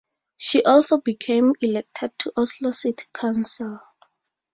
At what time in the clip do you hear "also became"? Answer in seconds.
0.63-1.53